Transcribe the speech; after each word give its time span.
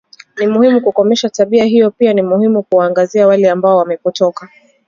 Ni 0.39 0.47
muhimu 0.47 0.81
kukomesha 0.81 1.29
tabia 1.29 1.63
hiyo 1.65 1.91
pia 1.91 2.13
ni 2.13 2.21
muhimu 2.21 2.63
kuwaangazia 2.63 3.27
wale 3.27 3.49
ambao 3.49 3.77
wamepotoka 3.77 4.49